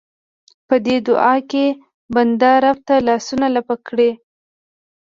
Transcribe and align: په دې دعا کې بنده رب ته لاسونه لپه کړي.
په 0.67 0.75
دې 0.85 0.97
دعا 1.07 1.35
کې 1.51 1.65
بنده 2.13 2.51
رب 2.63 2.77
ته 2.87 2.95
لاسونه 3.07 3.47
لپه 3.55 3.75
کړي. 3.87 4.11